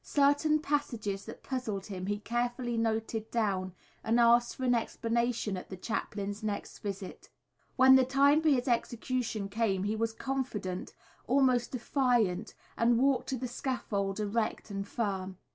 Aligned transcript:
Certain 0.03 0.57
passages 0.57 1.25
that 1.25 1.43
puzzled 1.43 1.85
him 1.85 2.07
he 2.07 2.17
carefully 2.17 2.75
noted 2.75 3.29
down, 3.29 3.75
and 4.03 4.19
asked 4.19 4.55
for 4.55 4.63
an 4.63 4.73
explanation 4.73 5.55
at 5.55 5.69
the 5.69 5.77
chaplain's 5.77 6.41
next 6.41 6.79
visit. 6.79 7.29
When 7.75 7.95
the 7.97 8.03
time 8.03 8.41
for 8.41 8.49
his 8.49 8.67
execution 8.67 9.47
came 9.47 9.83
he 9.83 9.95
was 9.95 10.11
confident, 10.13 10.95
almost 11.27 11.71
defiant, 11.73 12.55
and 12.75 12.97
walked 12.97 13.29
to 13.29 13.37
the 13.37 13.47
scaffold 13.47 14.19
erect 14.19 14.71
and 14.71 14.87
firm. 14.87 15.37